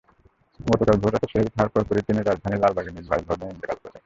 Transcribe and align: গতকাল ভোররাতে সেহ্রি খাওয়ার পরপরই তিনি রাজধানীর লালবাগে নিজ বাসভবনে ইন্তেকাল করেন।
গতকাল 0.59 0.97
ভোররাতে 1.01 1.27
সেহ্রি 1.31 1.49
খাওয়ার 1.55 1.71
পরপরই 1.73 2.05
তিনি 2.07 2.19
রাজধানীর 2.21 2.61
লালবাগে 2.63 2.91
নিজ 2.91 3.05
বাসভবনে 3.11 3.51
ইন্তেকাল 3.53 3.77
করেন। 3.79 3.99